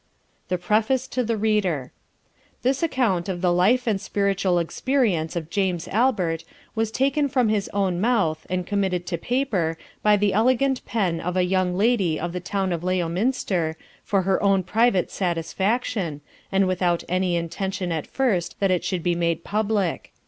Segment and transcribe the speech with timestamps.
[0.47, 1.91] THE PREFACE to the READER.
[2.63, 6.43] This Account of the Life and spiritual Experience of James Albert
[6.73, 11.37] was taken from his own Mouth and committed to Paper by the elegant Pen of
[11.37, 16.21] a young Lady of the Town of Leominster, for her own private Satisfaction,
[16.51, 20.11] and without any Intention at first that it should be made public.